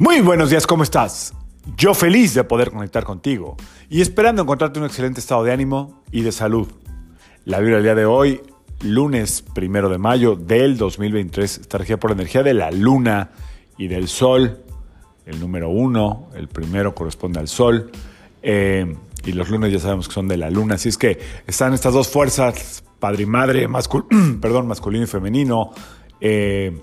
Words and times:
Muy 0.00 0.22
buenos 0.22 0.48
días, 0.48 0.66
¿cómo 0.66 0.82
estás? 0.82 1.34
Yo 1.76 1.92
feliz 1.92 2.32
de 2.32 2.42
poder 2.42 2.70
conectar 2.70 3.04
contigo 3.04 3.58
y 3.90 4.00
esperando 4.00 4.40
encontrarte 4.40 4.78
un 4.78 4.86
excelente 4.86 5.20
estado 5.20 5.44
de 5.44 5.52
ánimo 5.52 6.02
y 6.10 6.22
de 6.22 6.32
salud. 6.32 6.68
La 7.44 7.58
Biblia 7.58 7.76
del 7.76 7.84
día 7.84 7.94
de 7.94 8.06
hoy, 8.06 8.40
lunes 8.80 9.42
primero 9.42 9.90
de 9.90 9.98
mayo 9.98 10.36
del 10.36 10.78
2023, 10.78 11.58
está 11.58 11.76
regida 11.76 11.98
por 11.98 12.08
la 12.08 12.14
energía 12.14 12.42
de 12.42 12.54
la 12.54 12.70
luna 12.70 13.32
y 13.76 13.88
del 13.88 14.08
sol. 14.08 14.62
El 15.26 15.38
número 15.38 15.68
uno, 15.68 16.30
el 16.34 16.48
primero 16.48 16.94
corresponde 16.94 17.38
al 17.38 17.48
sol. 17.48 17.90
Eh, 18.42 18.96
y 19.26 19.32
los 19.32 19.50
lunes 19.50 19.70
ya 19.70 19.80
sabemos 19.80 20.08
que 20.08 20.14
son 20.14 20.28
de 20.28 20.38
la 20.38 20.48
luna. 20.48 20.76
Así 20.76 20.88
es 20.88 20.96
que 20.96 21.18
están 21.46 21.74
estas 21.74 21.92
dos 21.92 22.08
fuerzas, 22.08 22.82
padre 23.00 23.24
y 23.24 23.26
madre, 23.26 23.68
perdón, 24.40 24.66
masculino 24.66 25.04
y 25.04 25.08
femenino. 25.08 25.72
Eh, 26.22 26.80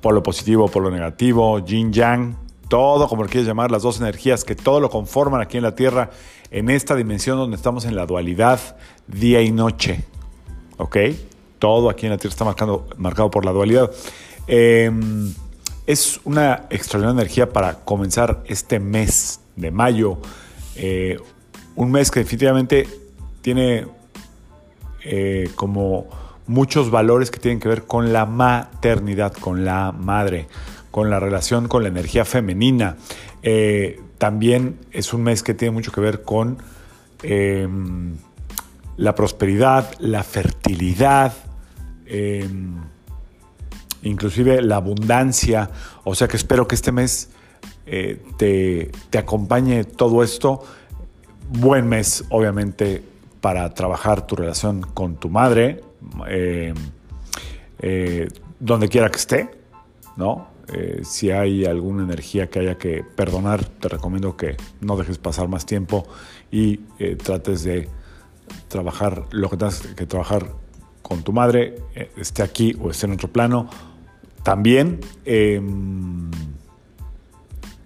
polo 0.00 0.22
positivo, 0.22 0.68
polo 0.68 0.90
negativo, 0.90 1.58
yin 1.64 1.92
yang, 1.92 2.36
todo 2.68 3.08
como 3.08 3.24
lo 3.24 3.28
quieres 3.28 3.46
llamar, 3.46 3.70
las 3.70 3.82
dos 3.82 4.00
energías 4.00 4.44
que 4.44 4.54
todo 4.54 4.80
lo 4.80 4.90
conforman 4.90 5.40
aquí 5.40 5.56
en 5.56 5.64
la 5.64 5.74
Tierra, 5.74 6.10
en 6.50 6.70
esta 6.70 6.94
dimensión 6.94 7.36
donde 7.36 7.56
estamos 7.56 7.84
en 7.84 7.96
la 7.96 8.06
dualidad 8.06 8.60
día 9.06 9.42
y 9.42 9.50
noche. 9.52 10.04
¿Ok? 10.78 10.96
Todo 11.58 11.90
aquí 11.90 12.06
en 12.06 12.12
la 12.12 12.18
Tierra 12.18 12.32
está 12.32 12.44
marcado, 12.44 12.86
marcado 12.96 13.30
por 13.30 13.44
la 13.44 13.52
dualidad. 13.52 13.90
Em, 14.46 15.34
es 15.86 16.20
una 16.24 16.66
extraordinaria 16.70 17.20
energía 17.20 17.50
para 17.50 17.80
comenzar 17.80 18.42
este 18.46 18.78
mes 18.78 19.40
de 19.56 19.70
mayo. 19.70 20.18
Eh, 20.76 21.18
un 21.74 21.90
mes 21.90 22.10
que 22.10 22.20
definitivamente 22.20 22.88
tiene 23.42 23.86
eh, 25.04 25.50
como 25.56 26.06
muchos 26.50 26.90
valores 26.90 27.30
que 27.30 27.38
tienen 27.38 27.60
que 27.60 27.68
ver 27.68 27.84
con 27.84 28.12
la 28.12 28.26
maternidad, 28.26 29.32
con 29.32 29.64
la 29.64 29.92
madre, 29.92 30.48
con 30.90 31.08
la 31.08 31.20
relación 31.20 31.68
con 31.68 31.84
la 31.84 31.90
energía 31.90 32.24
femenina. 32.24 32.96
Eh, 33.44 34.00
también 34.18 34.80
es 34.90 35.14
un 35.14 35.22
mes 35.22 35.44
que 35.44 35.54
tiene 35.54 35.70
mucho 35.70 35.92
que 35.92 36.00
ver 36.00 36.22
con 36.22 36.58
em, 37.22 38.16
la 38.96 39.14
prosperidad, 39.14 39.92
la 40.00 40.24
fertilidad, 40.24 41.32
em, 42.06 42.78
inclusive 44.02 44.60
la 44.60 44.76
abundancia. 44.76 45.70
O 46.02 46.16
sea 46.16 46.26
que 46.26 46.36
espero 46.36 46.66
que 46.66 46.74
este 46.74 46.90
mes 46.90 47.30
eh, 47.86 48.20
te, 48.38 48.90
te 49.08 49.18
acompañe 49.18 49.84
todo 49.84 50.24
esto. 50.24 50.64
Buen 51.48 51.88
mes, 51.88 52.24
obviamente, 52.30 53.04
para 53.40 53.72
trabajar 53.72 54.26
tu 54.26 54.34
relación 54.34 54.82
con 54.82 55.14
tu 55.14 55.28
madre, 55.28 55.80
eh, 56.28 56.74
eh, 57.78 58.28
donde 58.58 58.88
quiera 58.88 59.10
que 59.10 59.18
esté, 59.18 59.50
¿no? 60.16 60.48
Eh, 60.72 61.00
si 61.04 61.30
hay 61.30 61.64
alguna 61.64 62.04
energía 62.04 62.48
que 62.48 62.60
haya 62.60 62.78
que 62.78 63.02
perdonar, 63.02 63.64
te 63.64 63.88
recomiendo 63.88 64.36
que 64.36 64.56
no 64.80 64.96
dejes 64.96 65.18
pasar 65.18 65.48
más 65.48 65.66
tiempo 65.66 66.06
y 66.52 66.78
trates 67.22 67.64
de 67.64 67.88
trabajar 68.68 69.24
lo 69.30 69.48
que 69.50 69.56
tengas 69.56 69.80
que 69.80 70.06
trabajar 70.06 70.46
con 71.02 71.22
tu 71.22 71.32
madre, 71.32 71.76
esté 72.16 72.42
aquí 72.42 72.76
o 72.80 72.90
esté 72.90 73.06
en 73.06 73.12
otro 73.12 73.28
plano. 73.28 73.68
También, 74.42 75.00
em, 75.24 76.30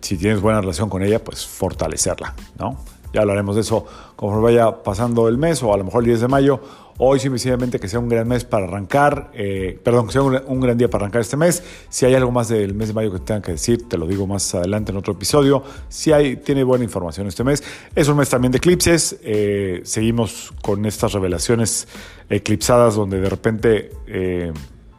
si 0.01 0.17
tienes 0.17 0.41
buena 0.41 0.61
relación 0.61 0.89
con 0.91 1.03
ella, 1.03 1.23
pues 1.23 1.47
fortalecerla, 1.47 2.35
¿no? 2.59 2.79
Ya 3.15 3.21
hablaremos 3.21 3.55
de 3.55 3.63
eso 3.63 3.87
conforme 4.17 4.43
vaya 4.43 4.83
pasando 4.83 5.29
el 5.29 5.39
mes 5.39 5.63
o 5.63 5.73
a 5.73 5.77
lo 5.77 5.85
mejor 5.85 6.03
el 6.03 6.07
10 6.07 6.21
de 6.21 6.29
mayo 6.29 6.61
Hoy 6.99 7.19
simplemente 7.19 7.81
que 7.81 7.89
sea 7.89 7.99
un 7.99 8.09
gran 8.09 8.29
mes 8.29 8.45
para 8.45 8.67
arrancar, 8.67 9.31
eh, 9.35 9.79
perdón, 9.83 10.07
que 10.07 10.13
sea 10.13 10.23
un, 10.23 10.61
gran 10.61 10.79
día 10.79 10.89
para 10.89 11.05
arrancar 11.05 11.23
este 11.23 11.37
mes. 11.37 11.63
Si 11.89 12.07
hay 12.07 12.15
algo 12.15 12.31
más 12.31 12.49
del 12.49 12.75
mes 12.75 12.89
de 12.89 12.95
mayo 12.95 13.13
que 13.13 13.19
tengan 13.19 13.43
que 13.43 13.53
decir, 13.53 13.89
te 13.89 13.99
lo 13.99 14.07
digo 14.07 14.27
más 14.27 14.55
adelante 14.55 14.93
en 14.93 14.99
otro 14.99 15.15
episodio. 15.15 15.65
Si 15.89 16.13
hay, 16.13 16.37
tiene 16.37 16.63
buena 16.63 16.85
información 16.85 17.27
este 17.27 17.43
mes. 17.43 17.65
Es 17.97 18.07
un 18.09 18.17
mes 18.17 18.29
también 18.29 18.53
de 18.53 18.59
eclipses. 18.59 19.19
Eh, 19.23 19.81
seguimos 19.85 20.53
con 20.63 20.87
estas 20.87 21.13
revelaciones 21.13 21.89
eclipsadas 22.31 22.95
donde 22.95 23.21
de 23.21 23.29
repente 23.29 23.91
eh, 24.07 24.53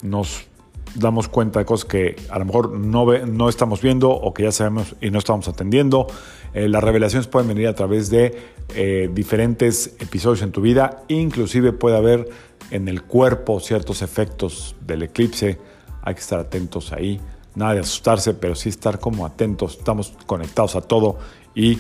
nos 0.04 0.48
damos 0.96 1.28
cuenta 1.28 1.60
de 1.60 1.66
cosas 1.66 1.86
que 1.86 2.16
a 2.30 2.40
lo 2.40 2.46
mejor 2.46 2.72
no, 2.72 3.06
no 3.26 3.50
estamos 3.50 3.82
viendo 3.82 4.10
o 4.10 4.34
que 4.34 4.44
ya 4.44 4.52
sabemos 4.52 4.96
y 5.02 5.12
no 5.12 5.20
estamos 5.20 5.48
atendiendo. 5.48 6.08
Eh, 6.54 6.68
las 6.70 6.84
revelaciones 6.84 7.28
pueden 7.28 7.50
venir 7.50 7.68
a 7.68 7.76
través 7.76 8.10
de 8.10 8.38
eh, 8.76 9.10
diferentes 9.14 9.96
episodios 10.00 10.42
en 10.42 10.52
tu 10.52 10.62
vida, 10.62 11.04
inclusive 11.08 11.74
puede 11.74 11.98
haber 11.98 12.30
en 12.72 12.88
el 12.88 13.04
cuerpo 13.04 13.60
ciertos 13.60 14.02
efectos 14.02 14.76
del 14.82 15.04
eclipse, 15.04 15.60
hay 16.02 16.16
que 16.16 16.22
estar 16.22 16.40
atentos 16.40 16.92
ahí, 16.92 17.20
nada 17.56 17.74
de 17.74 17.80
asustarse, 17.82 18.34
pero 18.34 18.56
sí 18.56 18.70
estar 18.70 19.00
como 19.00 19.26
atentos, 19.26 19.78
estamos 19.78 20.14
conectados 20.26 20.76
a 20.76 20.82
todo 20.82 21.18
y 21.54 21.80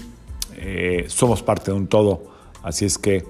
eh, 0.58 1.06
somos 1.08 1.42
parte 1.42 1.72
de 1.72 1.78
un 1.78 1.88
todo, 1.88 2.24
así 2.62 2.86
es 2.86 2.98
que 2.98 3.26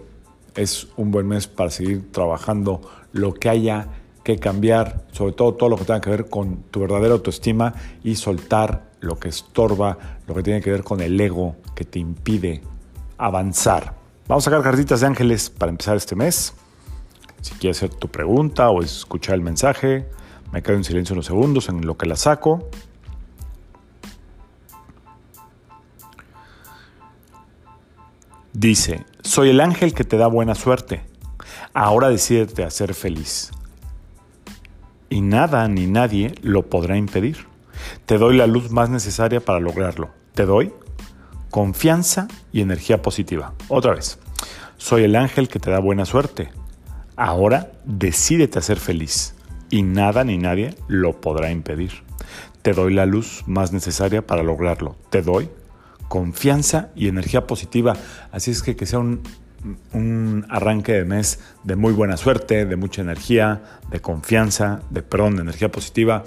es 0.56 0.88
un 0.98 1.12
buen 1.12 1.28
mes 1.28 1.48
para 1.48 1.70
seguir 1.70 2.12
trabajando 2.12 2.82
lo 3.12 3.34
que 3.34 3.50
haya 3.50 3.90
que 4.26 4.40
cambiar, 4.40 5.06
sobre 5.12 5.34
todo 5.34 5.54
todo 5.54 5.70
lo 5.70 5.78
que 5.78 5.86
tenga 5.86 6.02
que 6.02 6.10
ver 6.10 6.28
con 6.28 6.64
tu 6.72 6.80
verdadera 6.80 7.14
autoestima 7.14 7.76
y 8.04 8.16
soltar 8.16 8.90
lo 9.00 9.20
que 9.20 9.30
estorba, 9.30 10.00
lo 10.26 10.34
que 10.34 10.42
tiene 10.42 10.62
que 10.62 10.72
ver 10.72 10.84
con 10.84 11.00
el 11.00 11.22
ego 11.22 11.56
que 11.76 11.86
te 11.86 12.00
impide 12.00 12.64
avanzar. 13.20 13.94
Vamos 14.28 14.48
a 14.48 14.50
sacar 14.50 14.64
cartitas 14.64 15.02
de 15.02 15.08
ángeles 15.08 15.52
para 15.52 15.70
empezar 15.70 15.96
este 15.96 16.16
mes. 16.16 16.56
Si 17.42 17.54
quieres 17.54 17.78
hacer 17.78 17.94
tu 17.94 18.08
pregunta 18.08 18.72
o 18.72 18.82
escuchar 18.82 19.36
el 19.36 19.42
mensaje, 19.42 20.08
me 20.52 20.64
quedo 20.64 20.78
en 20.78 20.84
silencio 20.84 21.14
unos 21.14 21.28
segundos 21.28 21.70
en 21.70 21.86
lo 21.86 21.96
que 21.96 22.08
la 22.08 22.16
saco. 22.16 22.68
Dice, 28.54 29.06
soy 29.22 29.52
el 29.52 29.62
ángel 29.62 29.94
que 29.94 30.04
te 30.04 30.18
da 30.18 30.26
buena 30.26 30.56
suerte. 30.56 31.04
Ahora 31.76 32.10
decídete 32.10 32.64
a 32.64 32.72
ser 32.72 32.96
feliz 32.96 33.52
y 35.10 35.22
nada 35.22 35.68
ni 35.68 35.88
nadie 35.88 36.36
lo 36.42 36.70
podrá 36.70 36.98
impedir. 36.98 37.38
Te 38.06 38.18
doy 38.18 38.38
la 38.38 38.48
luz 38.48 38.72
más 38.72 38.90
necesaria 38.90 39.40
para 39.40 39.60
lograrlo. 39.60 40.10
Te 40.34 40.46
doy 40.46 40.74
confianza 41.50 42.28
y 42.52 42.62
energía 42.62 43.02
positiva. 43.02 43.54
Otra 43.70 43.94
vez, 43.94 44.20
soy 44.78 45.04
el 45.04 45.16
ángel 45.16 45.48
que 45.48 45.60
te 45.60 45.72
da 45.72 45.80
buena 45.80 46.06
suerte. 46.06 46.50
Ahora 47.16 47.72
decídete 47.86 48.60
a 48.60 48.62
ser 48.62 48.78
feliz 48.78 49.36
y 49.70 49.84
nada 49.84 50.24
ni 50.24 50.38
nadie 50.38 50.76
lo 50.88 51.22
podrá 51.22 51.52
impedir. 51.52 52.04
Te 52.62 52.74
doy 52.74 52.94
la 52.94 53.06
luz 53.06 53.44
más 53.46 53.72
necesaria 53.72 54.26
para 54.26 54.44
lograrlo. 54.44 54.96
Te 55.10 55.22
doy 55.22 55.50
confianza 56.08 56.90
y 56.96 57.08
energía 57.08 57.48
positiva. 57.48 57.96
Así 58.32 58.52
es 58.52 58.62
que 58.62 58.76
que 58.76 58.86
sea 58.86 59.00
un 59.00 59.22
un 59.94 60.46
arranque 60.50 60.94
de 60.94 61.06
mes 61.06 61.40
de 61.64 61.76
muy 61.76 61.94
buena 61.94 62.18
suerte, 62.18 62.66
de 62.66 62.76
mucha 62.76 63.02
energía, 63.02 63.80
de 63.90 64.00
confianza, 64.00 64.82
de 64.90 65.02
perdón, 65.02 65.36
de 65.36 65.42
energía 65.44 65.72
positiva. 65.72 66.24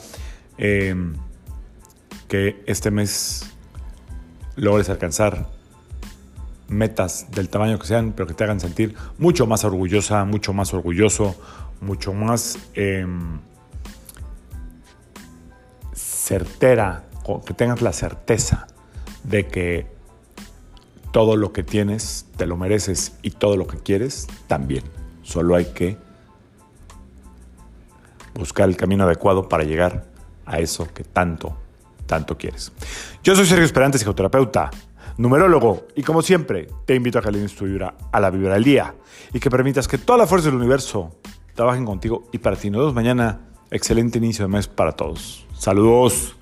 Em, 0.56 1.14
que 2.28 2.62
este 2.66 2.90
mes 2.90 3.50
logres 4.56 4.90
alcanzar 4.90 5.46
metas 6.68 7.30
del 7.30 7.48
tamaño 7.48 7.78
que 7.78 7.86
sean, 7.86 8.12
pero 8.12 8.26
que 8.26 8.34
te 8.34 8.44
hagan 8.44 8.60
sentir 8.60 8.94
mucho 9.18 9.46
más 9.46 9.64
orgullosa, 9.64 10.24
mucho 10.24 10.52
más 10.52 10.74
orgulloso, 10.74 11.34
mucho 11.80 12.12
más 12.12 12.58
em, 12.74 13.38
certera, 15.94 17.04
que 17.46 17.54
tengas 17.54 17.82
la 17.82 17.92
certeza 17.92 18.66
de 19.22 19.46
que 19.46 19.97
todo 21.12 21.36
lo 21.36 21.52
que 21.52 21.62
tienes 21.62 22.26
te 22.36 22.46
lo 22.46 22.56
mereces 22.56 23.14
y 23.22 23.30
todo 23.30 23.56
lo 23.56 23.66
que 23.66 23.78
quieres 23.78 24.26
también. 24.46 24.84
Solo 25.22 25.56
hay 25.56 25.66
que 25.66 25.96
buscar 28.34 28.68
el 28.68 28.76
camino 28.76 29.04
adecuado 29.04 29.48
para 29.48 29.64
llegar 29.64 30.06
a 30.46 30.58
eso 30.60 30.88
que 30.92 31.04
tanto, 31.04 31.56
tanto 32.06 32.38
quieres. 32.38 32.72
Yo 33.22 33.34
soy 33.34 33.46
Sergio 33.46 33.64
Esperante, 33.64 33.98
psicoterapeuta, 33.98 34.70
numerólogo, 35.18 35.88
y 35.94 36.02
como 36.02 36.22
siempre, 36.22 36.68
te 36.86 36.94
invito 36.94 37.18
a 37.18 37.22
que 37.22 37.32
le 37.32 37.46
tu 37.48 37.64
vibra 37.64 37.94
a 38.10 38.20
la 38.20 38.30
vibra 38.30 38.56
día 38.58 38.94
y 39.32 39.40
que 39.40 39.50
permitas 39.50 39.88
que 39.88 39.98
toda 39.98 40.18
la 40.18 40.26
fuerza 40.26 40.46
del 40.46 40.56
universo 40.56 41.16
trabajen 41.54 41.84
contigo 41.84 42.28
y 42.32 42.38
para 42.38 42.56
ti. 42.56 42.70
Nos 42.70 42.80
vemos 42.80 42.94
mañana. 42.94 43.40
Excelente 43.70 44.16
inicio 44.16 44.46
de 44.46 44.48
mes 44.48 44.66
para 44.66 44.92
todos. 44.92 45.46
Saludos. 45.52 46.37